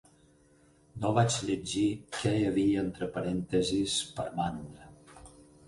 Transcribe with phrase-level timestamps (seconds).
[1.03, 1.83] No vaig llegir
[2.17, 4.93] què hi havia entre parèntesis per mandra.